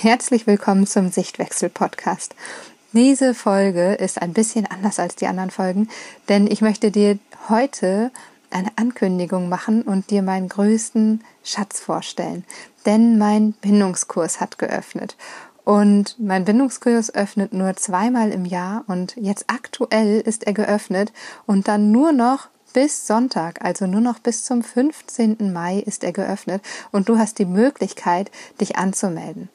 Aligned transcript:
Herzlich 0.00 0.46
willkommen 0.46 0.86
zum 0.86 1.10
Sichtwechsel 1.10 1.70
Podcast. 1.70 2.36
Diese 2.92 3.34
Folge 3.34 3.94
ist 3.94 4.22
ein 4.22 4.32
bisschen 4.32 4.64
anders 4.64 5.00
als 5.00 5.16
die 5.16 5.26
anderen 5.26 5.50
Folgen, 5.50 5.88
denn 6.28 6.46
ich 6.46 6.60
möchte 6.60 6.92
dir 6.92 7.18
heute 7.48 8.12
eine 8.50 8.70
Ankündigung 8.76 9.48
machen 9.48 9.82
und 9.82 10.10
dir 10.10 10.22
meinen 10.22 10.48
größten 10.48 11.24
Schatz 11.42 11.80
vorstellen. 11.80 12.44
Denn 12.86 13.18
mein 13.18 13.54
Bindungskurs 13.54 14.40
hat 14.40 14.60
geöffnet. 14.60 15.16
Und 15.64 16.14
mein 16.20 16.44
Bindungskurs 16.44 17.12
öffnet 17.12 17.52
nur 17.52 17.74
zweimal 17.74 18.30
im 18.30 18.44
Jahr 18.44 18.84
und 18.86 19.16
jetzt 19.16 19.46
aktuell 19.48 20.20
ist 20.20 20.46
er 20.46 20.52
geöffnet 20.52 21.12
und 21.44 21.66
dann 21.66 21.90
nur 21.90 22.12
noch 22.12 22.46
bis 22.72 23.06
Sonntag, 23.06 23.64
also 23.64 23.86
nur 23.86 24.00
noch 24.00 24.18
bis 24.18 24.44
zum 24.44 24.62
15. 24.62 25.52
Mai 25.52 25.78
ist 25.78 26.04
er 26.04 26.12
geöffnet 26.12 26.62
und 26.92 27.08
du 27.08 27.18
hast 27.18 27.38
die 27.38 27.44
Möglichkeit, 27.44 28.30
dich 28.60 28.76
anzumelden. 28.76 29.48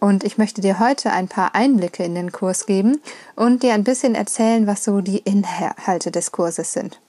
Und 0.00 0.22
ich 0.24 0.38
möchte 0.38 0.60
dir 0.60 0.78
heute 0.78 1.10
ein 1.10 1.28
paar 1.28 1.54
Einblicke 1.54 2.04
in 2.04 2.14
den 2.14 2.32
Kurs 2.32 2.66
geben 2.66 3.00
und 3.34 3.62
dir 3.62 3.74
ein 3.74 3.84
bisschen 3.84 4.14
erzählen, 4.14 4.66
was 4.66 4.84
so 4.84 5.00
die 5.00 5.18
Inhalte 5.18 6.10
des 6.10 6.30
Kurses 6.30 6.72
sind. 6.72 7.00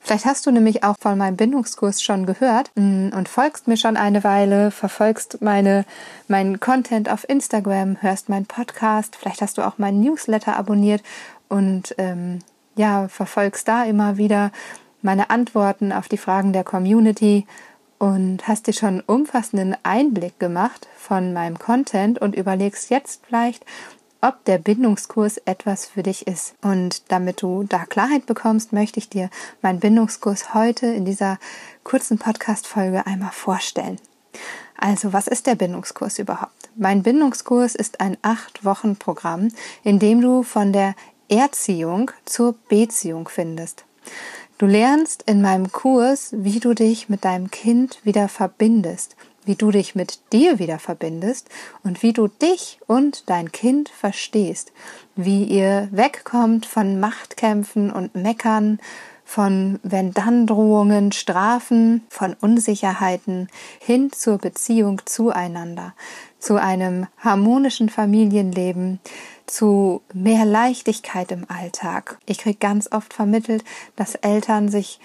Vielleicht 0.00 0.26
hast 0.26 0.46
du 0.46 0.50
nämlich 0.50 0.84
auch 0.84 0.94
von 1.00 1.18
meinem 1.18 1.36
Bindungskurs 1.36 2.02
schon 2.02 2.24
gehört 2.24 2.70
mm, 2.76 3.08
und 3.14 3.28
folgst 3.28 3.68
mir 3.68 3.76
schon 3.76 3.96
eine 3.96 4.24
Weile, 4.24 4.70
verfolgst 4.70 5.42
meine, 5.42 5.84
meinen 6.28 6.60
Content 6.60 7.10
auf 7.10 7.28
Instagram, 7.28 8.00
hörst 8.00 8.28
meinen 8.28 8.46
Podcast, 8.46 9.16
vielleicht 9.16 9.42
hast 9.42 9.58
du 9.58 9.66
auch 9.66 9.78
meinen 9.78 10.00
Newsletter 10.00 10.56
abonniert 10.56 11.02
und 11.48 11.94
ähm, 11.98 12.38
ja, 12.76 13.08
verfolgst 13.08 13.68
da 13.68 13.84
immer 13.84 14.16
wieder 14.16 14.52
meine 15.02 15.30
Antworten 15.30 15.92
auf 15.92 16.08
die 16.08 16.16
Fragen 16.16 16.52
der 16.52 16.64
Community 16.64 17.46
und 17.98 18.46
hast 18.46 18.66
dir 18.66 18.72
schon 18.72 18.88
einen 18.88 19.00
umfassenden 19.00 19.76
Einblick 19.82 20.38
gemacht 20.38 20.88
von 20.96 21.32
meinem 21.32 21.58
Content 21.58 22.18
und 22.18 22.34
überlegst 22.34 22.90
jetzt 22.90 23.22
vielleicht, 23.26 23.64
ob 24.20 24.44
der 24.44 24.58
Bindungskurs 24.58 25.38
etwas 25.38 25.86
für 25.86 26.02
dich 26.02 26.26
ist. 26.26 26.54
Und 26.62 27.10
damit 27.10 27.42
du 27.42 27.64
da 27.64 27.84
Klarheit 27.86 28.26
bekommst, 28.26 28.72
möchte 28.72 28.98
ich 28.98 29.08
dir 29.08 29.30
meinen 29.62 29.80
Bindungskurs 29.80 30.54
heute 30.54 30.86
in 30.86 31.04
dieser 31.04 31.38
kurzen 31.84 32.18
Podcast-Folge 32.18 33.06
einmal 33.06 33.32
vorstellen. 33.32 33.98
Also, 34.76 35.12
was 35.12 35.26
ist 35.26 35.46
der 35.46 35.54
Bindungskurs 35.54 36.18
überhaupt? 36.18 36.70
Mein 36.76 37.02
Bindungskurs 37.02 37.74
ist 37.74 38.00
ein 38.00 38.16
acht 38.22 38.64
Wochen 38.64 38.96
Programm, 38.96 39.48
in 39.82 39.98
dem 39.98 40.20
du 40.20 40.42
von 40.42 40.72
der 40.72 40.94
Erziehung 41.28 42.10
zur 42.24 42.54
Beziehung 42.68 43.28
findest. 43.28 43.84
Du 44.58 44.66
lernst 44.66 45.22
in 45.22 45.40
meinem 45.40 45.70
Kurs, 45.70 46.34
wie 46.36 46.58
du 46.58 46.74
dich 46.74 47.08
mit 47.08 47.24
deinem 47.24 47.48
Kind 47.48 48.04
wieder 48.04 48.26
verbindest, 48.26 49.14
wie 49.44 49.54
du 49.54 49.70
dich 49.70 49.94
mit 49.94 50.18
dir 50.32 50.58
wieder 50.58 50.80
verbindest 50.80 51.48
und 51.84 52.02
wie 52.02 52.12
du 52.12 52.26
dich 52.26 52.80
und 52.88 53.30
dein 53.30 53.52
Kind 53.52 53.88
verstehst, 53.88 54.72
wie 55.14 55.44
ihr 55.44 55.86
wegkommt 55.92 56.66
von 56.66 56.98
Machtkämpfen 56.98 57.92
und 57.92 58.16
Meckern, 58.16 58.80
von 59.24 59.78
Wenn-Dann-Drohungen, 59.84 61.12
Strafen, 61.12 62.04
von 62.08 62.34
Unsicherheiten 62.40 63.48
hin 63.78 64.10
zur 64.10 64.38
Beziehung 64.38 65.02
zueinander, 65.04 65.94
zu 66.40 66.56
einem 66.56 67.06
harmonischen 67.18 67.90
Familienleben, 67.90 68.98
zu 69.50 70.02
mehr 70.12 70.44
Leichtigkeit 70.44 71.32
im 71.32 71.46
Alltag. 71.48 72.18
Ich 72.26 72.38
kriege 72.38 72.58
ganz 72.58 72.90
oft 72.92 73.12
vermittelt, 73.12 73.64
dass 73.96 74.14
Eltern 74.14 74.68
sich 74.68 75.00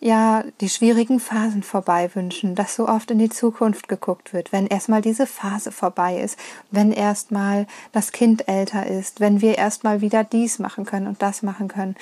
ja 0.00 0.44
die 0.60 0.68
schwierigen 0.68 1.18
Phasen 1.18 1.62
vorbei 1.62 2.10
wünschen, 2.14 2.54
dass 2.54 2.76
so 2.76 2.88
oft 2.88 3.10
in 3.10 3.18
die 3.18 3.30
Zukunft 3.30 3.88
geguckt 3.88 4.32
wird, 4.32 4.52
wenn 4.52 4.66
erstmal 4.66 5.02
diese 5.02 5.26
Phase 5.26 5.72
vorbei 5.72 6.20
ist, 6.20 6.38
wenn 6.70 6.92
erstmal 6.92 7.66
das 7.92 8.12
Kind 8.12 8.48
älter 8.48 8.86
ist, 8.86 9.20
wenn 9.20 9.40
wir 9.40 9.58
erstmal 9.58 10.00
wieder 10.00 10.22
dies 10.22 10.58
machen 10.58 10.84
können 10.84 11.08
und 11.08 11.20
das 11.20 11.42
machen 11.42 11.68
können. 11.68 11.96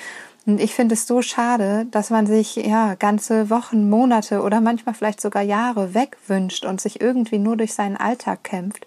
Und 0.45 0.61
ich 0.61 0.75
finde 0.75 0.93
es 0.93 1.07
so 1.07 1.21
schade, 1.21 1.87
dass 1.91 2.09
man 2.09 2.27
sich 2.27 2.55
ja 2.55 2.95
ganze 2.95 3.49
Wochen, 3.49 3.89
Monate 3.89 4.41
oder 4.41 4.61
manchmal 4.61 4.95
vielleicht 4.95 5.19
sogar 5.19 5.41
Jahre 5.41 5.93
wegwünscht 5.93 6.65
und 6.65 6.79
sich 6.79 7.01
irgendwie 7.01 7.39
nur 7.39 7.57
durch 7.57 7.73
seinen 7.73 7.97
Alltag 7.97 8.43
kämpft. 8.43 8.85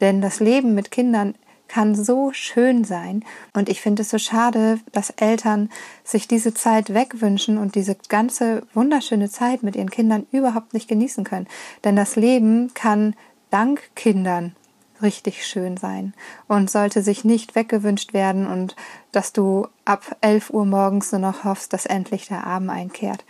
Denn 0.00 0.20
das 0.20 0.40
Leben 0.40 0.74
mit 0.74 0.90
Kindern 0.90 1.34
kann 1.68 1.94
so 1.94 2.32
schön 2.32 2.84
sein. 2.84 3.24
Und 3.54 3.68
ich 3.68 3.80
finde 3.80 4.02
es 4.02 4.10
so 4.10 4.18
schade, 4.18 4.80
dass 4.92 5.10
Eltern 5.10 5.70
sich 6.04 6.28
diese 6.28 6.54
Zeit 6.54 6.94
wegwünschen 6.94 7.58
und 7.58 7.74
diese 7.74 7.96
ganze 8.08 8.62
wunderschöne 8.74 9.30
Zeit 9.30 9.62
mit 9.62 9.76
ihren 9.76 9.90
Kindern 9.90 10.26
überhaupt 10.30 10.74
nicht 10.74 10.88
genießen 10.88 11.24
können. 11.24 11.46
Denn 11.84 11.96
das 11.96 12.16
Leben 12.16 12.72
kann 12.74 13.14
dank 13.50 13.80
Kindern 13.94 14.54
richtig 15.02 15.46
schön 15.46 15.76
sein 15.76 16.14
und 16.48 16.70
sollte 16.70 17.02
sich 17.02 17.24
nicht 17.24 17.54
weggewünscht 17.54 18.12
werden 18.14 18.46
und 18.46 18.76
dass 19.12 19.32
du 19.32 19.68
ab 19.84 20.16
11 20.20 20.50
Uhr 20.50 20.64
morgens 20.64 21.12
nur 21.12 21.20
noch 21.20 21.44
hoffst, 21.44 21.72
dass 21.72 21.86
endlich 21.86 22.28
der 22.28 22.46
Abend 22.46 22.70
einkehrt. 22.70 23.24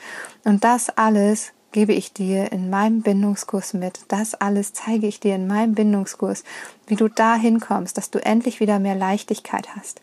Und 0.45 0.65
das 0.65 0.91
alles 0.91 1.53
gebe 1.77 1.93
ich 1.93 2.15
dir 2.15 2.53
in 2.53 2.71
meinem 2.71 3.03
Bindungskurs 3.03 3.75
mit. 3.75 4.01
Das 4.09 4.35
alles 4.35 4.73
zeige 4.73 5.07
ich 5.07 5.21
dir 5.21 5.35
in 5.35 5.47
meinem 5.47 5.75
Bindungskurs, 5.75 6.43
wie 6.87 6.97
du 6.97 7.07
dahin 7.09 7.61
kommst, 7.61 7.99
dass 7.99 8.11
du 8.11 8.19
endlich 8.25 8.61
wieder 8.61 8.79
mehr 8.79 8.95
Leichtigkeit 8.95 9.77
hast. 9.77 10.01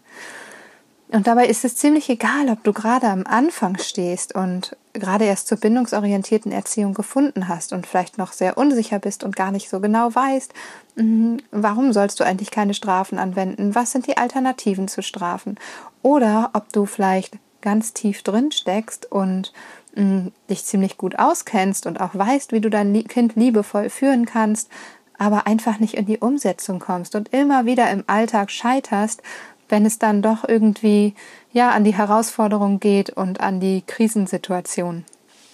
Und 1.07 1.25
dabei 1.25 1.47
ist 1.47 1.65
es 1.65 1.75
ziemlich 1.75 2.11
egal, 2.11 2.49
ob 2.49 2.63
du 2.63 2.73
gerade 2.73 3.07
am 3.07 3.25
Anfang 3.25 3.79
stehst 3.79 4.35
und 4.35 4.77
gerade 4.93 5.25
erst 5.25 5.47
zur 5.47 5.57
bindungsorientierten 5.57 6.51
Erziehung 6.51 6.93
gefunden 6.93 7.47
hast 7.47 7.73
und 7.73 7.87
vielleicht 7.87 8.19
noch 8.19 8.33
sehr 8.33 8.55
unsicher 8.55 8.99
bist 8.99 9.23
und 9.23 9.35
gar 9.35 9.49
nicht 9.49 9.67
so 9.67 9.79
genau 9.79 10.13
weißt, 10.13 10.53
mhm, 10.97 11.39
warum 11.49 11.91
sollst 11.91 12.19
du 12.19 12.23
eigentlich 12.23 12.51
keine 12.51 12.75
Strafen 12.75 13.17
anwenden? 13.17 13.73
Was 13.73 13.93
sind 13.93 14.05
die 14.05 14.17
Alternativen 14.17 14.87
zu 14.87 15.01
Strafen? 15.01 15.57
Oder 16.03 16.51
ob 16.53 16.71
du 16.71 16.85
vielleicht 16.85 17.39
ganz 17.61 17.93
tief 17.93 18.21
drin 18.21 18.51
steckst 18.51 19.11
und 19.11 19.53
dich 19.95 20.65
ziemlich 20.65 20.97
gut 20.97 21.19
auskennst 21.19 21.85
und 21.85 22.01
auch 22.01 22.15
weißt, 22.15 22.51
wie 22.51 22.61
du 22.61 22.69
dein 22.69 22.93
Kind 23.07 23.35
liebevoll 23.35 23.89
führen 23.89 24.25
kannst, 24.25 24.69
aber 25.17 25.45
einfach 25.45 25.79
nicht 25.79 25.93
in 25.93 26.05
die 26.05 26.17
Umsetzung 26.17 26.79
kommst 26.79 27.15
und 27.15 27.33
immer 27.33 27.65
wieder 27.65 27.89
im 27.91 28.03
Alltag 28.07 28.49
scheiterst, 28.49 29.21
wenn 29.69 29.85
es 29.85 29.99
dann 29.99 30.21
doch 30.21 30.47
irgendwie 30.47 31.13
ja 31.51 31.71
an 31.71 31.83
die 31.83 31.93
Herausforderung 31.93 32.79
geht 32.79 33.11
und 33.11 33.39
an 33.39 33.59
die 33.59 33.83
Krisensituation. 33.85 35.05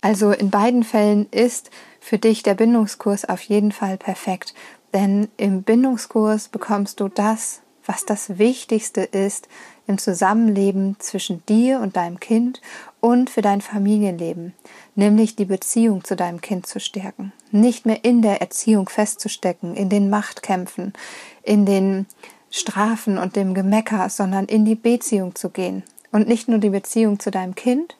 Also 0.01 0.31
in 0.31 0.49
beiden 0.49 0.83
Fällen 0.83 1.27
ist 1.31 1.69
für 1.99 2.17
dich 2.17 2.41
der 2.41 2.53
Bindungskurs 2.53 3.27
auf 3.27 3.41
jeden 3.41 3.73
Fall 3.73 3.97
perfekt, 3.97 4.53
denn 4.93 5.27
im 5.37 5.63
Bindungskurs 5.63 6.47
bekommst 6.47 6.99
du 6.99 7.09
das, 7.09 7.61
was 7.89 8.05
das 8.05 8.37
Wichtigste 8.37 9.01
ist 9.01 9.47
im 9.87 9.97
Zusammenleben 9.97 10.97
zwischen 10.99 11.43
dir 11.47 11.79
und 11.79 11.95
deinem 11.95 12.19
Kind 12.19 12.61
und 12.99 13.31
für 13.31 13.41
dein 13.41 13.61
Familienleben, 13.61 14.53
nämlich 14.93 15.35
die 15.35 15.45
Beziehung 15.45 16.03
zu 16.03 16.15
deinem 16.15 16.39
Kind 16.39 16.67
zu 16.67 16.79
stärken. 16.79 17.33
Nicht 17.49 17.87
mehr 17.87 18.05
in 18.05 18.21
der 18.21 18.41
Erziehung 18.41 18.87
festzustecken, 18.89 19.75
in 19.75 19.89
den 19.89 20.11
Machtkämpfen, 20.11 20.93
in 21.41 21.65
den 21.65 22.05
Strafen 22.51 23.17
und 23.17 23.35
dem 23.35 23.55
Gemecker, 23.55 24.07
sondern 24.09 24.45
in 24.45 24.65
die 24.65 24.75
Beziehung 24.75 25.33
zu 25.33 25.49
gehen. 25.49 25.81
Und 26.11 26.27
nicht 26.27 26.47
nur 26.47 26.59
die 26.59 26.69
Beziehung 26.69 27.19
zu 27.19 27.31
deinem 27.31 27.55
Kind, 27.55 27.97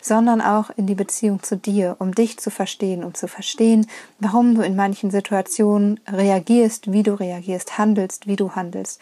sondern 0.00 0.40
auch 0.40 0.70
in 0.76 0.86
die 0.86 0.94
Beziehung 0.94 1.42
zu 1.42 1.56
dir, 1.56 1.96
um 1.98 2.14
dich 2.14 2.38
zu 2.38 2.50
verstehen, 2.50 3.04
um 3.04 3.14
zu 3.14 3.28
verstehen, 3.28 3.86
warum 4.18 4.54
du 4.54 4.62
in 4.62 4.76
manchen 4.76 5.10
Situationen 5.10 6.00
reagierst, 6.06 6.92
wie 6.92 7.02
du 7.02 7.14
reagierst, 7.14 7.78
handelst, 7.78 8.26
wie 8.26 8.36
du 8.36 8.52
handelst, 8.52 9.00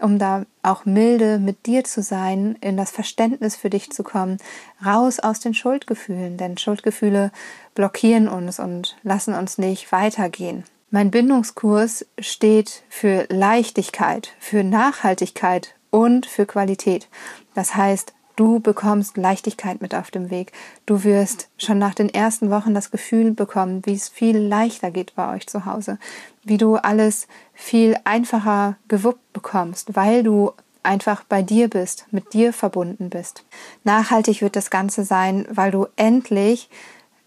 um 0.00 0.18
da 0.18 0.44
auch 0.62 0.84
milde 0.84 1.38
mit 1.38 1.66
dir 1.66 1.84
zu 1.84 2.02
sein, 2.02 2.56
in 2.60 2.76
das 2.76 2.90
Verständnis 2.90 3.56
für 3.56 3.70
dich 3.70 3.90
zu 3.90 4.02
kommen, 4.02 4.38
raus 4.84 5.20
aus 5.20 5.40
den 5.40 5.54
Schuldgefühlen, 5.54 6.36
denn 6.36 6.58
Schuldgefühle 6.58 7.32
blockieren 7.74 8.28
uns 8.28 8.58
und 8.58 8.96
lassen 9.02 9.34
uns 9.34 9.58
nicht 9.58 9.92
weitergehen. 9.92 10.64
Mein 10.90 11.10
Bindungskurs 11.10 12.06
steht 12.18 12.84
für 12.88 13.26
Leichtigkeit, 13.28 14.32
für 14.38 14.62
Nachhaltigkeit 14.62 15.74
und 15.90 16.26
für 16.26 16.46
Qualität. 16.46 17.08
Das 17.54 17.74
heißt, 17.74 18.12
Du 18.36 18.60
bekommst 18.60 19.16
Leichtigkeit 19.16 19.80
mit 19.80 19.94
auf 19.94 20.10
dem 20.10 20.30
Weg. 20.30 20.52
Du 20.84 21.04
wirst 21.04 21.48
schon 21.56 21.78
nach 21.78 21.94
den 21.94 22.12
ersten 22.12 22.50
Wochen 22.50 22.74
das 22.74 22.90
Gefühl 22.90 23.32
bekommen, 23.32 23.84
wie 23.86 23.94
es 23.94 24.10
viel 24.10 24.36
leichter 24.36 24.90
geht 24.90 25.14
bei 25.14 25.34
euch 25.34 25.46
zu 25.46 25.64
Hause, 25.64 25.98
wie 26.44 26.58
du 26.58 26.76
alles 26.76 27.28
viel 27.54 27.96
einfacher 28.04 28.76
gewuppt 28.88 29.32
bekommst, 29.32 29.96
weil 29.96 30.22
du 30.22 30.52
einfach 30.82 31.24
bei 31.24 31.40
dir 31.42 31.68
bist, 31.68 32.06
mit 32.10 32.34
dir 32.34 32.52
verbunden 32.52 33.08
bist. 33.08 33.44
Nachhaltig 33.84 34.42
wird 34.42 34.54
das 34.54 34.70
Ganze 34.70 35.04
sein, 35.04 35.46
weil 35.50 35.70
du 35.70 35.86
endlich 35.96 36.68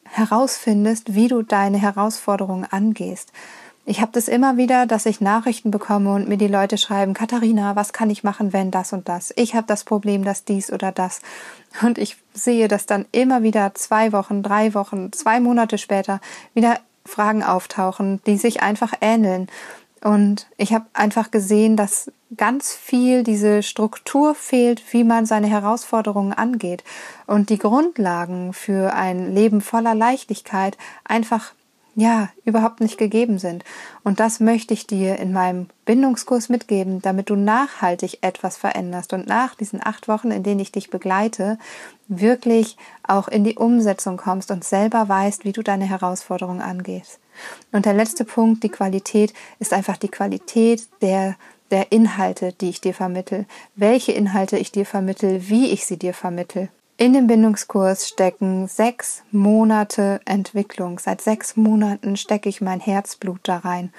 herausfindest, 0.03 1.15
wie 1.15 1.27
du 1.27 1.41
deine 1.41 1.77
Herausforderungen 1.77 2.65
angehst. 2.69 3.33
Ich 3.89 4.01
habe 4.01 4.11
das 4.11 4.27
immer 4.27 4.55
wieder, 4.55 4.85
dass 4.85 5.07
ich 5.07 5.19
Nachrichten 5.19 5.71
bekomme 5.71 6.13
und 6.13 6.29
mir 6.29 6.37
die 6.37 6.47
Leute 6.47 6.77
schreiben, 6.77 7.15
Katharina, 7.15 7.75
was 7.75 7.91
kann 7.91 8.11
ich 8.11 8.23
machen, 8.23 8.53
wenn 8.53 8.69
das 8.69 8.93
und 8.93 9.09
das? 9.09 9.33
Ich 9.35 9.55
habe 9.55 9.65
das 9.65 9.83
Problem, 9.83 10.23
dass 10.23 10.45
dies 10.45 10.71
oder 10.71 10.91
das. 10.91 11.21
Und 11.81 11.97
ich 11.97 12.15
sehe, 12.35 12.67
dass 12.67 12.85
dann 12.85 13.07
immer 13.11 13.41
wieder 13.41 13.73
zwei 13.73 14.11
Wochen, 14.11 14.43
drei 14.43 14.75
Wochen, 14.75 15.11
zwei 15.11 15.39
Monate 15.39 15.79
später 15.79 16.21
wieder 16.53 16.79
Fragen 17.03 17.41
auftauchen, 17.41 18.21
die 18.27 18.37
sich 18.37 18.61
einfach 18.61 18.93
ähneln. 19.01 19.47
Und 20.03 20.45
ich 20.57 20.71
habe 20.71 20.85
einfach 20.93 21.31
gesehen, 21.31 21.75
dass 21.75 22.11
ganz 22.37 22.75
viel 22.75 23.23
diese 23.23 23.63
Struktur 23.63 24.35
fehlt, 24.35 24.83
wie 24.93 25.03
man 25.03 25.25
seine 25.25 25.47
Herausforderungen 25.47 26.33
angeht 26.33 26.83
und 27.25 27.49
die 27.49 27.57
Grundlagen 27.57 28.53
für 28.53 28.93
ein 28.93 29.33
Leben 29.33 29.61
voller 29.61 29.95
Leichtigkeit 29.95 30.77
einfach 31.05 31.53
ja, 31.99 32.29
überhaupt 32.45 32.79
nicht 32.79 32.97
gegeben 32.97 33.39
sind. 33.39 33.63
Und 34.03 34.19
das 34.19 34.39
möchte 34.39 34.73
ich 34.73 34.87
dir 34.87 35.17
in 35.17 35.33
meinem 35.33 35.67
Bindungskurs 35.85 36.49
mitgeben, 36.49 37.01
damit 37.01 37.29
du 37.29 37.35
nachhaltig 37.35 38.19
etwas 38.21 38.57
veränderst 38.57 39.13
und 39.13 39.27
nach 39.27 39.55
diesen 39.55 39.85
acht 39.85 40.07
Wochen, 40.07 40.31
in 40.31 40.43
denen 40.43 40.59
ich 40.59 40.71
dich 40.71 40.89
begleite, 40.89 41.57
wirklich 42.07 42.77
auch 43.03 43.27
in 43.27 43.43
die 43.43 43.55
Umsetzung 43.55 44.17
kommst 44.17 44.51
und 44.51 44.63
selber 44.63 45.09
weißt, 45.09 45.45
wie 45.45 45.51
du 45.51 45.61
deine 45.61 45.85
Herausforderungen 45.85 46.61
angehst. 46.61 47.19
Und 47.71 47.85
der 47.85 47.93
letzte 47.93 48.25
Punkt, 48.25 48.63
die 48.63 48.69
Qualität, 48.69 49.33
ist 49.59 49.73
einfach 49.73 49.97
die 49.97 50.09
Qualität 50.09 50.87
der 51.01 51.35
der 51.71 51.91
Inhalte, 51.91 52.53
die 52.53 52.69
ich 52.69 52.81
dir 52.81 52.93
vermittel, 52.93 53.45
welche 53.75 54.11
Inhalte 54.11 54.57
ich 54.57 54.71
dir 54.71 54.85
vermittel, 54.87 55.49
wie 55.49 55.67
ich 55.67 55.85
sie 55.85 55.97
dir 55.97 56.13
vermittel. 56.13 56.69
In 56.99 57.13
dem 57.13 57.27
Bindungskurs 57.27 58.09
stecken 58.09 58.67
sechs 58.67 59.23
Monate 59.31 60.19
Entwicklung. 60.25 60.99
Seit 60.99 61.21
sechs 61.21 61.55
Monaten 61.55 62.17
stecke 62.17 62.49
ich 62.49 62.59
mein 62.59 62.81
Herzblut 62.81 63.39
da 63.43 63.59
rein. 63.59 63.93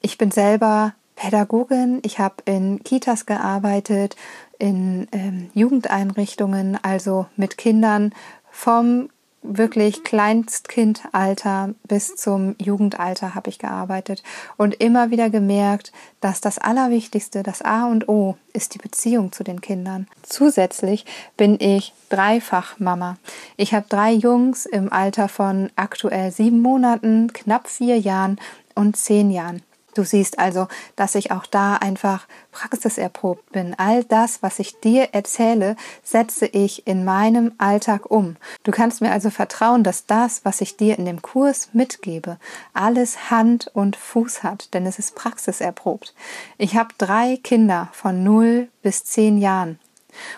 Ich 0.00 0.18
bin 0.18 0.30
selber 0.30 0.94
Pädagogin. 1.16 1.98
Ich 2.04 2.20
habe 2.20 2.36
in 2.44 2.84
Kitas 2.84 3.26
gearbeitet, 3.26 4.14
in 4.60 5.08
ähm, 5.10 5.50
Jugendeinrichtungen, 5.54 6.78
also 6.80 7.26
mit 7.34 7.58
Kindern 7.58 8.14
vom 8.52 9.08
wirklich 9.42 10.04
Kleinstkindalter 10.04 11.74
bis 11.88 12.16
zum 12.16 12.54
Jugendalter 12.60 13.34
habe 13.34 13.50
ich 13.50 13.58
gearbeitet 13.58 14.22
und 14.56 14.74
immer 14.74 15.10
wieder 15.10 15.30
gemerkt, 15.30 15.92
dass 16.20 16.40
das 16.40 16.58
Allerwichtigste, 16.58 17.42
das 17.42 17.62
A 17.62 17.86
und 17.86 18.08
O, 18.08 18.36
ist 18.52 18.74
die 18.74 18.78
Beziehung 18.78 19.32
zu 19.32 19.44
den 19.44 19.60
Kindern. 19.60 20.06
Zusätzlich 20.22 21.04
bin 21.36 21.58
ich 21.60 21.92
dreifach 22.08 22.78
Mama. 22.78 23.16
Ich 23.56 23.74
habe 23.74 23.86
drei 23.88 24.12
Jungs 24.12 24.66
im 24.66 24.92
Alter 24.92 25.28
von 25.28 25.70
aktuell 25.76 26.30
sieben 26.30 26.60
Monaten, 26.60 27.32
knapp 27.32 27.68
vier 27.68 27.98
Jahren 27.98 28.38
und 28.74 28.96
zehn 28.96 29.30
Jahren. 29.30 29.62
Du 29.94 30.04
siehst 30.04 30.38
also, 30.38 30.68
dass 30.96 31.14
ich 31.14 31.30
auch 31.32 31.44
da 31.46 31.76
einfach 31.76 32.26
praxiserprobt 32.50 33.52
bin. 33.52 33.74
All 33.78 34.04
das, 34.04 34.42
was 34.42 34.58
ich 34.58 34.80
dir 34.80 35.10
erzähle, 35.12 35.76
setze 36.02 36.46
ich 36.46 36.86
in 36.86 37.04
meinem 37.04 37.52
Alltag 37.58 38.10
um. 38.10 38.36
Du 38.62 38.70
kannst 38.70 39.02
mir 39.02 39.12
also 39.12 39.28
vertrauen, 39.30 39.84
dass 39.84 40.06
das, 40.06 40.44
was 40.44 40.60
ich 40.60 40.76
dir 40.76 40.98
in 40.98 41.04
dem 41.04 41.20
Kurs 41.20 41.70
mitgebe, 41.72 42.38
alles 42.72 43.30
Hand 43.30 43.70
und 43.74 43.96
Fuß 43.96 44.42
hat, 44.42 44.72
denn 44.72 44.86
es 44.86 44.98
ist 44.98 45.14
praxiserprobt. 45.14 46.14
Ich 46.56 46.76
habe 46.76 46.94
drei 46.96 47.38
Kinder 47.42 47.88
von 47.92 48.24
0 48.24 48.68
bis 48.82 49.04
10 49.04 49.38
Jahren. 49.38 49.78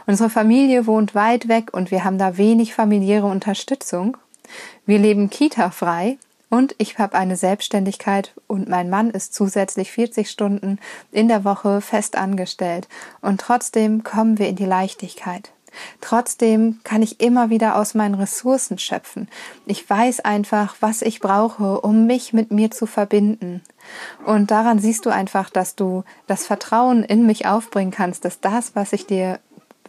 Unsere 0.06 0.30
Familie 0.30 0.86
wohnt 0.86 1.14
weit 1.14 1.48
weg 1.48 1.72
und 1.72 1.90
wir 1.90 2.04
haben 2.04 2.18
da 2.18 2.36
wenig 2.36 2.74
familiäre 2.74 3.26
Unterstützung. 3.26 4.16
Wir 4.86 4.98
leben 4.98 5.30
kita-frei 5.30 6.18
und 6.54 6.76
ich 6.78 6.98
habe 7.00 7.18
eine 7.18 7.34
Selbstständigkeit 7.34 8.32
und 8.46 8.68
mein 8.68 8.88
Mann 8.88 9.10
ist 9.10 9.34
zusätzlich 9.34 9.90
40 9.90 10.30
Stunden 10.30 10.78
in 11.10 11.26
der 11.26 11.44
Woche 11.44 11.80
fest 11.80 12.16
angestellt. 12.16 12.86
Und 13.20 13.40
trotzdem 13.40 14.04
kommen 14.04 14.38
wir 14.38 14.46
in 14.46 14.54
die 14.54 14.64
Leichtigkeit. 14.64 15.50
Trotzdem 16.00 16.78
kann 16.84 17.02
ich 17.02 17.20
immer 17.20 17.50
wieder 17.50 17.74
aus 17.74 17.94
meinen 17.94 18.14
Ressourcen 18.14 18.78
schöpfen. 18.78 19.28
Ich 19.66 19.90
weiß 19.90 20.20
einfach, 20.20 20.76
was 20.78 21.02
ich 21.02 21.18
brauche, 21.18 21.80
um 21.80 22.06
mich 22.06 22.32
mit 22.32 22.52
mir 22.52 22.70
zu 22.70 22.86
verbinden. 22.86 23.60
Und 24.24 24.52
daran 24.52 24.78
siehst 24.78 25.06
du 25.06 25.10
einfach, 25.10 25.50
dass 25.50 25.74
du 25.74 26.04
das 26.28 26.46
Vertrauen 26.46 27.02
in 27.02 27.26
mich 27.26 27.46
aufbringen 27.46 27.90
kannst, 27.90 28.24
dass 28.24 28.38
das, 28.38 28.76
was 28.76 28.92
ich 28.92 29.06
dir 29.06 29.40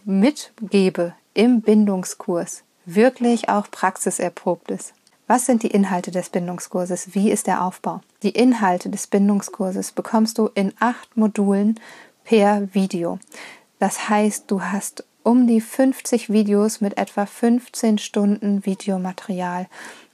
mitgebe 0.04 1.14
im 1.32 1.60
Bindungskurs, 1.60 2.64
wirklich 2.86 3.48
auch 3.48 3.70
praxiserprobt 3.70 4.72
ist. 4.72 4.94
Was 5.28 5.44
sind 5.44 5.64
die 5.64 5.72
Inhalte 5.72 6.12
des 6.12 6.30
Bindungskurses? 6.30 7.14
Wie 7.16 7.32
ist 7.32 7.48
der 7.48 7.64
Aufbau? 7.64 8.00
Die 8.22 8.30
Inhalte 8.30 8.90
des 8.90 9.08
Bindungskurses 9.08 9.90
bekommst 9.90 10.38
du 10.38 10.50
in 10.54 10.72
acht 10.78 11.16
Modulen 11.16 11.80
per 12.22 12.72
Video. 12.72 13.18
Das 13.80 14.08
heißt, 14.08 14.44
du 14.46 14.62
hast 14.62 15.04
um 15.24 15.48
die 15.48 15.60
50 15.60 16.30
Videos 16.30 16.80
mit 16.80 16.96
etwa 16.96 17.26
15 17.26 17.98
Stunden 17.98 18.64
Videomaterial. 18.64 19.66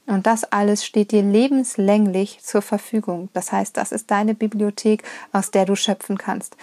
Und 0.07 0.27
das 0.27 0.45
alles 0.45 0.83
steht 0.83 1.13
dir 1.13 1.23
lebenslänglich 1.23 2.41
zur 2.43 2.63
Verfügung. 2.63 3.29
Das 3.35 3.53
heißt, 3.53 3.77
das 3.77 3.93
ist 3.93 4.11
deine 4.11 4.35
Bibliothek, 4.35 5.03
aus 5.33 5.51
der 5.51 5.67
du 5.67 5.77
schöpfen 5.77 6.17
kannst. 6.17 6.57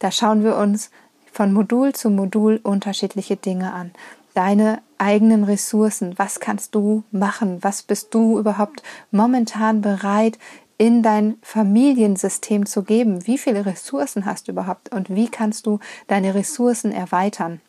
Da 0.00 0.10
schauen 0.10 0.42
wir 0.42 0.56
uns 0.56 0.90
von 1.32 1.52
Modul 1.52 1.92
zu 1.92 2.10
Modul 2.10 2.58
unterschiedliche 2.64 3.36
Dinge 3.36 3.72
an 3.72 3.92
deine 4.34 4.82
eigenen 5.02 5.44
Ressourcen. 5.44 6.18
Was 6.18 6.40
kannst 6.40 6.74
du 6.74 7.02
machen? 7.10 7.58
Was 7.62 7.82
bist 7.82 8.14
du 8.14 8.38
überhaupt 8.38 8.82
momentan 9.10 9.80
bereit 9.80 10.38
in 10.78 11.02
dein 11.02 11.36
Familiensystem 11.42 12.66
zu 12.66 12.84
geben? 12.84 13.26
Wie 13.26 13.36
viele 13.36 13.66
Ressourcen 13.66 14.24
hast 14.24 14.46
du 14.46 14.52
überhaupt 14.52 14.92
und 14.92 15.10
wie 15.14 15.28
kannst 15.28 15.66
du 15.66 15.80
deine 16.06 16.34
Ressourcen 16.34 16.92
erweitern? 16.92 17.60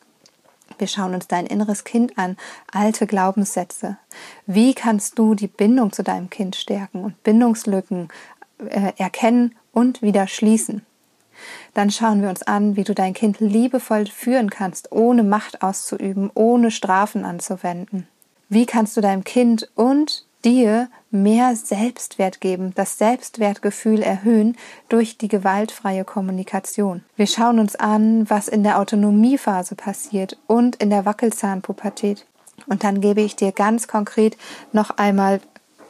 Wir 0.77 0.87
schauen 0.87 1.13
uns 1.13 1.27
dein 1.27 1.45
inneres 1.45 1.83
Kind 1.83 2.17
an, 2.17 2.37
alte 2.71 3.07
Glaubenssätze. 3.07 3.97
Wie 4.45 4.73
kannst 4.73 5.19
du 5.19 5.35
die 5.35 5.47
Bindung 5.47 5.91
zu 5.91 6.03
deinem 6.03 6.29
Kind 6.29 6.55
stärken 6.55 7.03
und 7.03 7.21
Bindungslücken 7.23 8.09
äh, 8.69 8.93
erkennen 8.97 9.55
und 9.71 10.01
wieder 10.01 10.27
schließen? 10.27 10.85
Dann 11.73 11.89
schauen 11.89 12.21
wir 12.21 12.29
uns 12.29 12.43
an, 12.43 12.75
wie 12.75 12.83
du 12.83 12.93
dein 12.93 13.13
Kind 13.13 13.39
liebevoll 13.39 14.05
führen 14.07 14.49
kannst, 14.49 14.91
ohne 14.91 15.23
Macht 15.23 15.63
auszuüben, 15.63 16.29
ohne 16.33 16.71
Strafen 16.71 17.25
anzuwenden. 17.25 18.07
Wie 18.49 18.65
kannst 18.65 18.95
du 18.95 19.01
deinem 19.01 19.23
Kind 19.23 19.69
und 19.75 20.25
dir 20.43 20.89
mehr 21.09 21.55
Selbstwert 21.55 22.41
geben, 22.41 22.73
das 22.75 22.97
Selbstwertgefühl 22.97 24.01
erhöhen 24.01 24.57
durch 24.89 25.17
die 25.17 25.27
gewaltfreie 25.27 26.03
Kommunikation. 26.03 27.03
Wir 27.15 27.27
schauen 27.27 27.59
uns 27.59 27.75
an, 27.75 28.29
was 28.29 28.47
in 28.47 28.63
der 28.63 28.79
Autonomiephase 28.79 29.75
passiert 29.75 30.37
und 30.47 30.75
in 30.77 30.89
der 30.89 31.05
Wackelzahnpubertät. 31.05 32.25
Und 32.67 32.83
dann 32.83 33.01
gebe 33.01 33.21
ich 33.21 33.35
dir 33.35 33.51
ganz 33.51 33.87
konkret 33.87 34.37
noch 34.71 34.91
einmal 34.91 35.41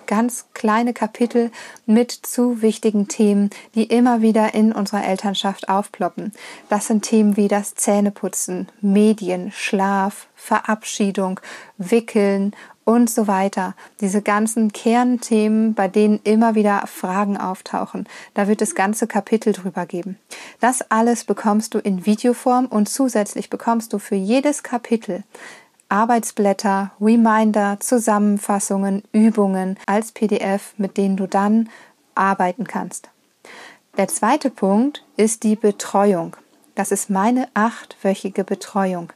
ganz 0.08 0.46
kleine 0.54 0.94
Kapitel 0.94 1.52
mit 1.86 2.12
zu 2.12 2.62
wichtigen 2.62 3.08
Themen, 3.08 3.50
die 3.76 3.86
immer 3.86 4.22
wieder 4.22 4.54
in 4.54 4.72
unserer 4.72 5.06
Elternschaft 5.06 5.70
aufploppen. 5.70 6.32
Das 6.70 6.88
sind 6.88 7.04
Themen 7.04 7.38
wie 7.38 7.48
das 7.48 7.75
Zähneputzen, 7.75 8.70
Medien, 8.82 9.51
Schlaf, 9.51 10.27
Verabschiedung, 10.36 11.39
Wickeln 11.77 12.54
und 12.86 13.10
so 13.10 13.27
weiter. 13.27 13.75
Diese 14.01 14.22
ganzen 14.22 14.72
Kernthemen, 14.72 15.74
bei 15.74 15.88
denen 15.88 16.20
immer 16.24 16.56
wieder 16.56 16.86
Fragen 16.88 17.38
auftauchen. 17.38 18.08
Da 18.34 18.48
wird 18.48 18.62
es 18.62 18.75
ganze 18.75 19.08
Kapitel 19.08 19.54
drüber 19.54 19.86
geben. 19.86 20.18
Das 20.60 20.89
alles 20.92 21.24
bekommst 21.24 21.74
du 21.74 21.80
in 21.80 22.06
Videoform 22.06 22.66
und 22.66 22.89
zusätzlich 22.89 23.50
bekommst 23.50 23.94
du 23.94 24.00
für 24.00 24.16
jedes 24.16 24.63
Kapitel 24.63 25.24
Arbeitsblätter, 25.94 26.90
Reminder, 27.00 27.80
Zusammenfassungen, 27.80 29.04
Übungen 29.12 29.78
als 29.86 30.12
PDF, 30.12 30.74
mit 30.78 30.98
denen 30.98 31.18
du 31.18 31.28
dann 31.28 31.70
arbeiten 32.16 32.66
kannst. 32.66 33.12
Der 33.96 34.08
zweite 34.08 34.50
Punkt 34.50 35.06
ist 35.18 35.44
die 35.44 35.56
Betreuung. 35.56 36.36
Das 36.74 36.92
ist 36.92 37.12
meine 37.12 37.48
achtwöchige 37.54 38.44
Betreuung. 38.44 39.14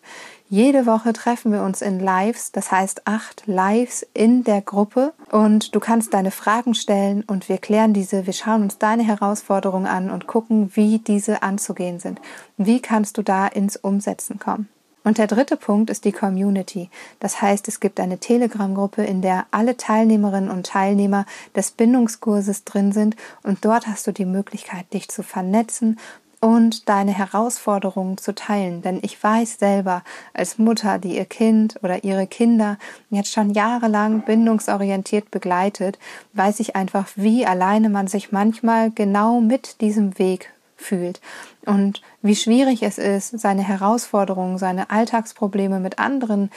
Jede 0.49 0.85
Woche 0.85 1.13
treffen 1.13 1.51
wir 1.51 1.63
uns 1.63 1.81
in 1.81 1.99
Lives, 1.99 2.51
das 2.51 2.71
heißt 2.71 3.07
acht 3.07 3.47
Lives 3.47 4.05
in 4.13 4.43
der 4.43 4.61
Gruppe 4.61 5.13
und 5.31 5.73
du 5.73 5.79
kannst 5.79 6.13
deine 6.13 6.29
Fragen 6.29 6.75
stellen 6.75 7.23
und 7.23 7.49
wir 7.49 7.57
klären 7.57 7.93
diese, 7.93 8.27
wir 8.27 8.33
schauen 8.33 8.61
uns 8.61 8.77
deine 8.77 9.01
Herausforderungen 9.01 9.87
an 9.87 10.11
und 10.11 10.27
gucken, 10.27 10.69
wie 10.75 10.99
diese 10.99 11.41
anzugehen 11.41 11.99
sind. 11.99 12.21
Wie 12.55 12.83
kannst 12.83 13.17
du 13.17 13.23
da 13.23 13.47
ins 13.47 13.77
Umsetzen 13.77 14.37
kommen? 14.37 14.69
Und 15.07 15.19
der 15.19 15.27
dritte 15.27 15.55
Punkt 15.55 15.89
ist 15.89 16.03
die 16.03 16.11
Community. 16.11 16.89
Das 17.21 17.41
heißt, 17.41 17.69
es 17.69 17.79
gibt 17.79 18.01
eine 18.01 18.17
Telegram-Gruppe, 18.17 19.05
in 19.05 19.21
der 19.21 19.45
alle 19.51 19.77
Teilnehmerinnen 19.77 20.51
und 20.51 20.65
Teilnehmer 20.65 21.25
des 21.55 21.71
Bindungskurses 21.71 22.65
drin 22.65 22.91
sind 22.91 23.15
und 23.41 23.63
dort 23.63 23.87
hast 23.87 24.05
du 24.07 24.11
die 24.11 24.25
Möglichkeit, 24.25 24.91
dich 24.91 25.07
zu 25.07 25.23
vernetzen 25.23 25.97
und 26.41 26.89
deine 26.89 27.13
Herausforderungen 27.17 28.17
zu 28.17 28.35
teilen. 28.35 28.81
Denn 28.81 28.99
ich 29.01 29.23
weiß 29.23 29.59
selber 29.59 30.03
als 30.33 30.57
Mutter, 30.57 30.99
die 30.99 31.15
ihr 31.15 31.23
Kind 31.23 31.79
oder 31.83 32.03
ihre 32.03 32.27
Kinder 32.27 32.77
jetzt 33.09 33.31
schon 33.31 33.51
jahrelang 33.51 34.25
bindungsorientiert 34.25 35.31
begleitet, 35.31 35.99
weiß 36.33 36.59
ich 36.59 36.75
einfach, 36.75 37.07
wie 37.15 37.45
alleine 37.45 37.87
man 37.89 38.07
sich 38.07 38.33
manchmal 38.33 38.91
genau 38.91 39.39
mit 39.39 39.79
diesem 39.79 40.19
Weg 40.19 40.51
fühlt 40.77 41.19
und 41.65 42.01
wie 42.21 42.35
schwierig 42.35 42.83
es 42.83 42.97
ist, 42.97 43.39
seine 43.39 43.63
Herausforderungen, 43.63 44.57
seine 44.57 44.89
Alltagsprobleme 44.89 45.79
mit 45.79 45.99
anderen 45.99 46.49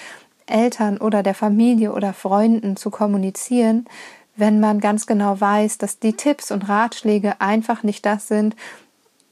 Eltern 0.47 0.99
oder 0.99 1.23
der 1.23 1.35
Familie 1.35 1.93
oder 1.93 2.12
Freunden 2.12 2.77
zu 2.77 2.91
kommunizieren, 2.91 3.87
wenn 4.37 4.61
man 4.61 4.81
ganz 4.81 5.07
genau 5.07 5.41
weiß, 5.41 5.79
dass 5.79 5.99
die 5.99 6.15
Tipps 6.15 6.50
und 6.50 6.69
Ratschläge 6.69 7.41
einfach 7.41 7.83
nicht 7.83 8.07
das 8.07 8.29
sind, 8.29 8.57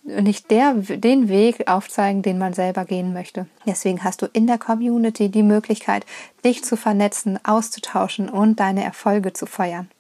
nicht 0.03 0.51
der, 0.51 0.75
den 0.75 1.29
Weg 1.29 1.69
aufzeigen, 1.69 2.23
den 2.23 2.39
man 2.39 2.55
selber 2.55 2.85
gehen 2.85 3.13
möchte. 3.13 3.47
Deswegen 3.67 4.03
hast 4.05 4.23
du 4.23 4.27
in 4.33 4.47
der 4.47 4.59
Community 4.59 5.29
die 5.29 5.43
Möglichkeit, 5.43 6.07
dich 6.45 6.65
zu 6.65 6.77
vernetzen, 6.77 7.39
auszutauschen 7.45 8.29
und 8.29 8.59
deine 8.61 8.85
Erfolge 8.85 9.33
zu 9.33 9.47
feiern. 9.47 9.91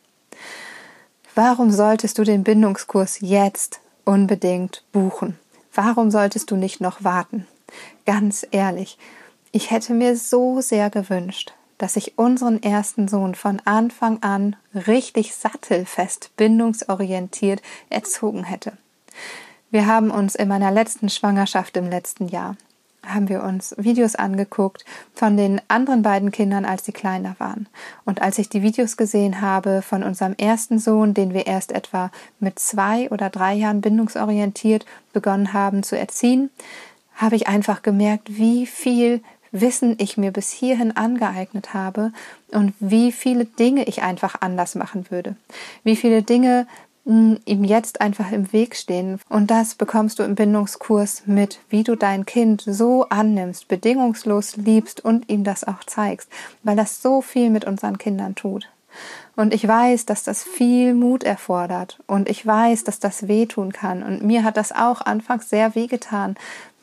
Warum 1.35 1.71
solltest 1.71 2.18
du 2.18 2.25
den 2.25 2.42
Bindungskurs 2.42 3.18
jetzt 3.21 3.80
unbedingt 4.08 4.82
buchen? 4.90 5.38
Warum 5.74 6.10
solltest 6.10 6.50
du 6.50 6.56
nicht 6.56 6.80
noch 6.80 7.04
warten? 7.04 7.46
Ganz 8.06 8.46
ehrlich, 8.50 8.96
ich 9.52 9.70
hätte 9.70 9.92
mir 9.92 10.16
so 10.16 10.62
sehr 10.62 10.88
gewünscht, 10.88 11.52
dass 11.76 11.94
ich 11.96 12.16
unseren 12.16 12.62
ersten 12.62 13.06
Sohn 13.06 13.34
von 13.34 13.60
Anfang 13.66 14.22
an 14.22 14.56
richtig 14.74 15.34
sattelfest, 15.34 16.30
bindungsorientiert 16.38 17.60
erzogen 17.90 18.44
hätte. 18.44 18.72
Wir 19.70 19.86
haben 19.86 20.10
uns 20.10 20.34
in 20.34 20.48
meiner 20.48 20.70
letzten 20.70 21.10
Schwangerschaft 21.10 21.76
im 21.76 21.90
letzten 21.90 22.28
Jahr 22.28 22.56
haben 23.06 23.28
wir 23.28 23.42
uns 23.42 23.74
Videos 23.78 24.14
angeguckt 24.14 24.84
von 25.14 25.36
den 25.36 25.60
anderen 25.68 26.02
beiden 26.02 26.30
Kindern, 26.30 26.64
als 26.64 26.84
sie 26.84 26.92
kleiner 26.92 27.36
waren. 27.38 27.68
Und 28.04 28.22
als 28.22 28.38
ich 28.38 28.48
die 28.48 28.62
Videos 28.62 28.96
gesehen 28.96 29.40
habe 29.40 29.82
von 29.82 30.02
unserem 30.02 30.34
ersten 30.34 30.78
Sohn, 30.78 31.14
den 31.14 31.32
wir 31.32 31.46
erst 31.46 31.72
etwa 31.72 32.10
mit 32.40 32.58
zwei 32.58 33.08
oder 33.10 33.30
drei 33.30 33.54
Jahren 33.54 33.80
bindungsorientiert 33.80 34.84
begonnen 35.12 35.52
haben 35.52 35.82
zu 35.82 35.98
erziehen, 35.98 36.50
habe 37.14 37.36
ich 37.36 37.48
einfach 37.48 37.82
gemerkt, 37.82 38.36
wie 38.36 38.66
viel 38.66 39.22
Wissen 39.50 39.96
ich 39.98 40.18
mir 40.18 40.30
bis 40.30 40.50
hierhin 40.50 40.96
angeeignet 40.96 41.72
habe 41.72 42.12
und 42.52 42.74
wie 42.80 43.12
viele 43.12 43.46
Dinge 43.46 43.84
ich 43.84 44.02
einfach 44.02 44.36
anders 44.40 44.74
machen 44.74 45.10
würde. 45.10 45.36
Wie 45.84 45.96
viele 45.96 46.22
Dinge 46.22 46.66
ihm 47.08 47.64
jetzt 47.64 48.00
einfach 48.00 48.30
im 48.30 48.52
Weg 48.52 48.76
stehen. 48.76 49.18
Und 49.28 49.50
das 49.50 49.74
bekommst 49.74 50.18
du 50.18 50.22
im 50.22 50.34
Bindungskurs 50.34 51.22
mit, 51.26 51.60
wie 51.70 51.82
du 51.82 51.96
dein 51.96 52.26
Kind 52.26 52.62
so 52.66 53.06
annimmst, 53.08 53.68
bedingungslos 53.68 54.56
liebst 54.56 55.04
und 55.04 55.28
ihm 55.30 55.42
das 55.42 55.64
auch 55.64 55.84
zeigst, 55.84 56.28
weil 56.62 56.76
das 56.76 57.00
so 57.00 57.22
viel 57.22 57.50
mit 57.50 57.64
unseren 57.64 57.96
Kindern 57.96 58.34
tut. 58.34 58.68
Und 59.36 59.54
ich 59.54 59.66
weiß, 59.66 60.06
dass 60.06 60.22
das 60.22 60.42
viel 60.42 60.94
Mut 60.94 61.24
erfordert 61.24 61.98
und 62.06 62.28
ich 62.28 62.44
weiß, 62.44 62.84
dass 62.84 62.98
das 62.98 63.28
wehtun 63.28 63.72
kann. 63.72 64.02
Und 64.02 64.22
mir 64.22 64.44
hat 64.44 64.56
das 64.56 64.72
auch 64.72 65.00
anfangs 65.00 65.48
sehr 65.48 65.74
wehgetan, 65.74 66.36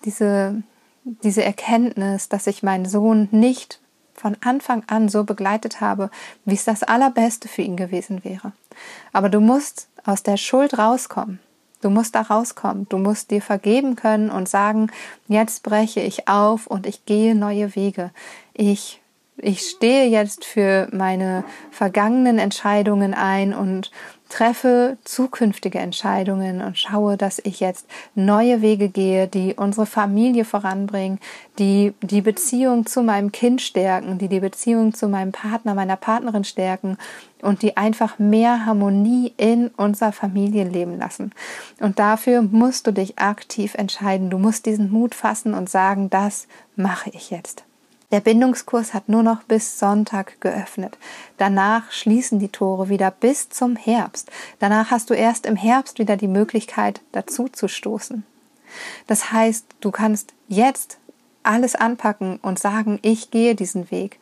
diese, 0.05 0.63
diese 1.03 1.43
Erkenntnis, 1.43 2.29
dass 2.29 2.47
ich 2.47 2.63
meinen 2.63 2.85
Sohn 2.85 3.27
nicht 3.31 3.79
von 4.13 4.37
Anfang 4.41 4.83
an 4.87 5.09
so 5.09 5.23
begleitet 5.23 5.81
habe, 5.81 6.09
wie 6.45 6.53
es 6.55 6.63
das 6.63 6.83
Allerbeste 6.83 7.47
für 7.47 7.61
ihn 7.61 7.75
gewesen 7.75 8.23
wäre. 8.23 8.53
Aber 9.13 9.29
du 9.29 9.39
musst 9.39 9.89
aus 10.05 10.23
der 10.23 10.37
Schuld 10.37 10.77
rauskommen. 10.77 11.39
Du 11.81 11.89
musst 11.89 12.15
da 12.15 12.21
rauskommen. 12.21 12.87
Du 12.89 12.97
musst 12.97 13.31
dir 13.31 13.41
vergeben 13.41 13.95
können 13.95 14.29
und 14.29 14.49
sagen, 14.49 14.91
jetzt 15.27 15.63
breche 15.63 16.01
ich 16.01 16.27
auf 16.27 16.67
und 16.67 16.87
ich 16.87 17.05
gehe 17.05 17.35
neue 17.35 17.75
Wege. 17.75 18.11
Ich 18.53 19.01
ich 19.37 19.61
stehe 19.61 20.07
jetzt 20.07 20.45
für 20.45 20.87
meine 20.91 21.43
vergangenen 21.69 22.39
Entscheidungen 22.39 23.13
ein 23.13 23.53
und 23.53 23.91
treffe 24.29 24.97
zukünftige 25.03 25.79
Entscheidungen 25.79 26.61
und 26.61 26.77
schaue, 26.77 27.17
dass 27.17 27.39
ich 27.43 27.59
jetzt 27.59 27.87
neue 28.15 28.61
Wege 28.61 28.89
gehe, 28.89 29.27
die 29.27 29.53
unsere 29.53 29.85
Familie 29.85 30.45
voranbringen, 30.45 31.19
die 31.59 31.93
die 32.01 32.21
Beziehung 32.21 32.85
zu 32.85 33.03
meinem 33.03 33.31
Kind 33.31 33.61
stärken, 33.61 34.17
die 34.17 34.27
die 34.27 34.39
Beziehung 34.39 34.93
zu 34.93 35.07
meinem 35.07 35.31
Partner, 35.31 35.75
meiner 35.75 35.95
Partnerin 35.95 36.43
stärken 36.43 36.97
und 37.41 37.61
die 37.61 37.77
einfach 37.77 38.17
mehr 38.17 38.65
Harmonie 38.65 39.33
in 39.37 39.69
unser 39.77 40.11
Familienleben 40.11 40.97
lassen. 40.97 41.31
Und 41.79 41.99
dafür 41.99 42.41
musst 42.41 42.87
du 42.87 42.91
dich 42.91 43.19
aktiv 43.19 43.75
entscheiden. 43.75 44.29
Du 44.29 44.39
musst 44.39 44.65
diesen 44.65 44.91
Mut 44.91 45.13
fassen 45.13 45.53
und 45.53 45.69
sagen, 45.69 46.09
das 46.09 46.47
mache 46.75 47.11
ich 47.11 47.29
jetzt. 47.29 47.63
Der 48.11 48.19
Bindungskurs 48.19 48.93
hat 48.93 49.09
nur 49.09 49.23
noch 49.23 49.43
bis 49.43 49.79
Sonntag 49.79 50.39
geöffnet. 50.39 50.97
Danach 51.37 51.91
schließen 51.91 52.39
die 52.39 52.49
Tore 52.49 52.89
wieder 52.89 53.11
bis 53.11 53.49
zum 53.49 53.75
Herbst. 53.75 54.31
Danach 54.59 54.91
hast 54.91 55.09
du 55.09 55.13
erst 55.13 55.45
im 55.45 55.55
Herbst 55.55 55.99
wieder 55.99 56.17
die 56.17 56.27
Möglichkeit, 56.27 57.01
dazu 57.11 57.47
zu 57.47 57.67
stoßen. 57.67 58.23
Das 59.07 59.31
heißt, 59.31 59.65
du 59.79 59.91
kannst 59.91 60.33
jetzt 60.47 60.97
alles 61.43 61.75
anpacken 61.75 62.39
und 62.41 62.59
sagen, 62.59 62.99
ich 63.01 63.31
gehe 63.31 63.55
diesen 63.55 63.91
Weg. 63.91 64.19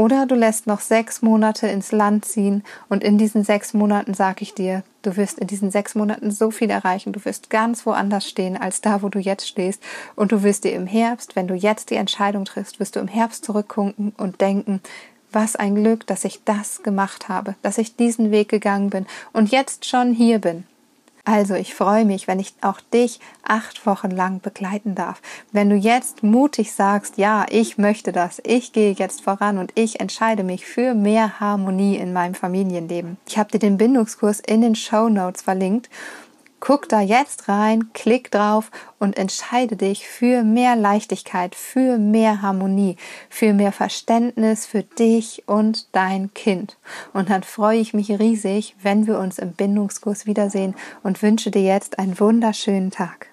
Oder 0.00 0.24
du 0.24 0.34
lässt 0.34 0.66
noch 0.66 0.80
sechs 0.80 1.20
Monate 1.20 1.66
ins 1.66 1.92
Land 1.92 2.24
ziehen 2.24 2.64
und 2.88 3.04
in 3.04 3.18
diesen 3.18 3.44
sechs 3.44 3.74
Monaten 3.74 4.14
sage 4.14 4.40
ich 4.40 4.54
dir, 4.54 4.82
du 5.02 5.18
wirst 5.18 5.38
in 5.38 5.46
diesen 5.46 5.70
sechs 5.70 5.94
Monaten 5.94 6.30
so 6.30 6.50
viel 6.50 6.70
erreichen, 6.70 7.12
du 7.12 7.22
wirst 7.26 7.50
ganz 7.50 7.84
woanders 7.84 8.26
stehen 8.26 8.56
als 8.56 8.80
da, 8.80 9.02
wo 9.02 9.10
du 9.10 9.18
jetzt 9.18 9.46
stehst 9.46 9.82
und 10.16 10.32
du 10.32 10.42
wirst 10.42 10.64
dir 10.64 10.72
im 10.72 10.86
Herbst, 10.86 11.36
wenn 11.36 11.48
du 11.48 11.54
jetzt 11.54 11.90
die 11.90 11.96
Entscheidung 11.96 12.46
triffst, 12.46 12.80
wirst 12.80 12.96
du 12.96 13.00
im 13.00 13.08
Herbst 13.08 13.44
zurückgucken 13.44 14.14
und 14.16 14.40
denken, 14.40 14.80
was 15.32 15.54
ein 15.54 15.74
Glück, 15.74 16.06
dass 16.06 16.24
ich 16.24 16.44
das 16.44 16.82
gemacht 16.82 17.28
habe, 17.28 17.54
dass 17.60 17.76
ich 17.76 17.94
diesen 17.94 18.30
Weg 18.30 18.48
gegangen 18.48 18.88
bin 18.88 19.04
und 19.34 19.50
jetzt 19.50 19.84
schon 19.84 20.14
hier 20.14 20.38
bin. 20.38 20.64
Also 21.24 21.54
ich 21.54 21.74
freue 21.74 22.04
mich, 22.04 22.26
wenn 22.26 22.40
ich 22.40 22.54
auch 22.62 22.80
dich 22.80 23.20
acht 23.42 23.84
Wochen 23.86 24.10
lang 24.10 24.40
begleiten 24.40 24.94
darf. 24.94 25.20
Wenn 25.52 25.68
du 25.68 25.76
jetzt 25.76 26.22
mutig 26.22 26.72
sagst, 26.72 27.18
ja, 27.18 27.46
ich 27.50 27.78
möchte 27.78 28.12
das, 28.12 28.40
ich 28.44 28.72
gehe 28.72 28.92
jetzt 28.92 29.22
voran 29.22 29.58
und 29.58 29.72
ich 29.74 30.00
entscheide 30.00 30.44
mich 30.44 30.66
für 30.66 30.94
mehr 30.94 31.38
Harmonie 31.40 31.96
in 31.96 32.12
meinem 32.12 32.34
Familienleben. 32.34 33.18
Ich 33.26 33.38
habe 33.38 33.50
dir 33.50 33.58
den 33.58 33.76
Bindungskurs 33.76 34.40
in 34.40 34.62
den 34.62 34.74
Show 34.74 35.08
Notes 35.08 35.42
verlinkt 35.42 35.90
Guck 36.60 36.90
da 36.90 37.00
jetzt 37.00 37.48
rein, 37.48 37.90
klick 37.94 38.30
drauf 38.30 38.70
und 38.98 39.16
entscheide 39.16 39.76
dich 39.76 40.06
für 40.06 40.44
mehr 40.44 40.76
Leichtigkeit, 40.76 41.54
für 41.54 41.96
mehr 41.96 42.42
Harmonie, 42.42 42.96
für 43.30 43.54
mehr 43.54 43.72
Verständnis 43.72 44.66
für 44.66 44.82
dich 44.82 45.44
und 45.46 45.88
dein 45.92 46.34
Kind. 46.34 46.76
Und 47.14 47.30
dann 47.30 47.42
freue 47.42 47.78
ich 47.78 47.94
mich 47.94 48.10
riesig, 48.10 48.76
wenn 48.82 49.06
wir 49.06 49.18
uns 49.18 49.38
im 49.38 49.52
Bindungskurs 49.52 50.26
wiedersehen 50.26 50.74
und 51.02 51.22
wünsche 51.22 51.50
dir 51.50 51.62
jetzt 51.62 51.98
einen 51.98 52.20
wunderschönen 52.20 52.90
Tag. 52.90 53.30